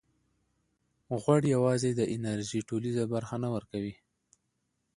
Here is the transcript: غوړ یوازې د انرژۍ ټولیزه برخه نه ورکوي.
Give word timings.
غوړ 1.21 1.41
یوازې 1.55 1.91
د 1.95 2.01
انرژۍ 2.15 2.61
ټولیزه 2.69 3.03
برخه 3.13 3.35
نه 3.43 3.49
ورکوي. 3.55 3.93